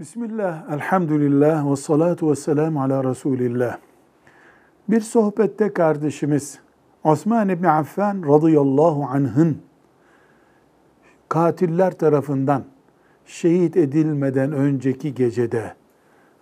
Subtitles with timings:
[0.00, 3.78] Bismillah, elhamdülillah ve salatu ve selamu ala Resulillah.
[4.88, 6.58] Bir sohbette kardeşimiz
[7.04, 9.58] Osman İbni Affan radıyallahu anh'ın
[11.28, 12.64] katiller tarafından
[13.26, 15.74] şehit edilmeden önceki gecede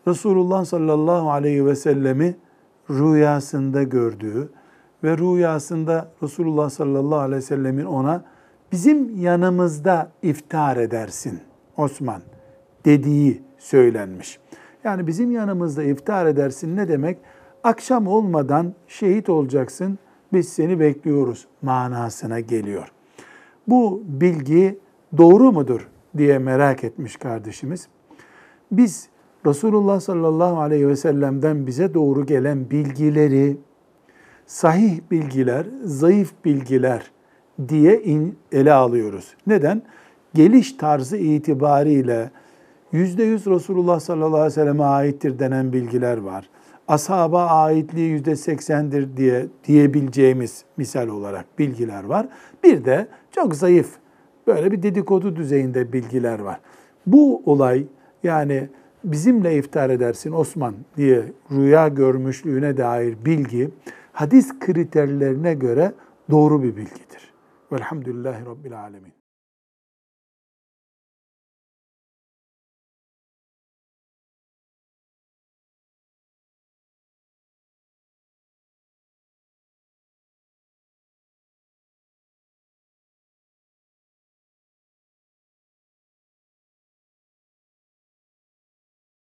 [0.06, 2.36] Resulullah sallallahu aleyhi ve sellemi
[2.90, 4.52] rüyasında gördüğü
[5.04, 8.24] ve rüyasında Resulullah sallallahu aleyhi ve sellemin ona
[8.72, 11.40] bizim yanımızda iftar edersin
[11.76, 12.22] Osman
[12.84, 14.38] dediği söylenmiş.
[14.84, 17.18] Yani bizim yanımızda iftar edersin ne demek?
[17.64, 19.98] Akşam olmadan şehit olacaksın,
[20.32, 22.92] biz seni bekliyoruz manasına geliyor.
[23.68, 24.78] Bu bilgi
[25.16, 27.88] doğru mudur diye merak etmiş kardeşimiz.
[28.72, 29.08] Biz
[29.46, 33.56] Resulullah sallallahu aleyhi ve sellem'den bize doğru gelen bilgileri
[34.46, 37.10] sahih bilgiler, zayıf bilgiler
[37.68, 38.02] diye
[38.52, 39.34] ele alıyoruz.
[39.46, 39.82] Neden?
[40.34, 42.30] Geliş tarzı itibariyle
[42.92, 46.50] yüzde yüz Resulullah sallallahu aleyhi ve selleme aittir denen bilgiler var.
[46.88, 52.28] Ashaba aitliği yüzde seksendir diye diyebileceğimiz misal olarak bilgiler var.
[52.64, 53.90] Bir de çok zayıf
[54.46, 56.60] böyle bir dedikodu düzeyinde bilgiler var.
[57.06, 57.86] Bu olay
[58.22, 58.68] yani
[59.04, 63.70] bizimle iftar edersin Osman diye rüya görmüşlüğüne dair bilgi
[64.12, 65.92] hadis kriterlerine göre
[66.30, 67.32] doğru bir bilgidir.
[67.72, 69.17] Velhamdülillahi Rabbil Alemin.